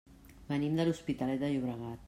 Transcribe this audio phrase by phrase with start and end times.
[0.53, 1.99] Venim de l'Hospitalet de Llobregat.